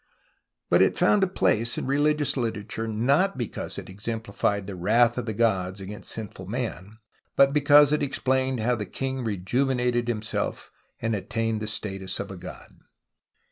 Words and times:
But 0.71 0.81
it 0.81 0.97
found 0.97 1.21
a 1.23 1.27
place 1.27 1.77
in 1.77 1.85
religious 1.85 2.35
literature, 2.35 2.87
not 2.87 3.37
because 3.37 3.77
it 3.77 3.87
exemplified 3.87 4.65
the 4.65 4.75
wrath 4.75 5.15
of 5.19 5.27
the 5.27 5.33
gods 5.35 5.79
against 5.79 6.09
sinful 6.09 6.47
man, 6.47 6.97
but 7.35 7.53
because 7.53 7.91
it 7.91 8.01
explained 8.01 8.61
how 8.61 8.75
the 8.75 8.87
king 8.87 9.23
rejuvenated 9.23 10.07
himself 10.07 10.71
and 11.03 11.13
attained 11.15 11.61
the 11.61 11.67
status 11.67 12.19
of 12.19 12.31
a 12.31 12.35
god. 12.37 12.79